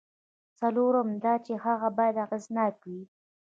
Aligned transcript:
څلورم 0.59 1.09
دا 1.23 1.33
چې 1.45 1.53
هغه 1.65 1.89
باید 1.97 2.15
اغېزناک 2.25 2.75
وي. 2.89 3.01